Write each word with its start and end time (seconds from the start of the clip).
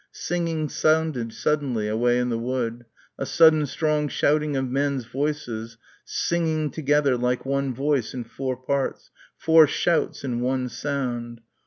Singing 0.11 0.67
sounded 0.67 1.31
suddenly 1.31 1.87
away 1.87 2.17
in 2.17 2.29
the 2.29 2.39
wood; 2.39 2.85
a 3.19 3.25
sudden 3.27 3.67
strong 3.67 4.07
shouting 4.07 4.55
of 4.57 4.67
men's 4.67 5.05
voices 5.05 5.77
singing 6.03 6.71
together 6.71 7.15
like 7.15 7.45
one 7.45 7.71
voice 7.71 8.15
in 8.15 8.23
four 8.23 8.57
parts, 8.57 9.11
four 9.37 9.67
shouts 9.67 10.23
in 10.23 10.39
one 10.41 10.69
sound. 10.69 11.41